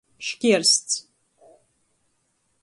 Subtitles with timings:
[0.27, 0.93] Škiersts.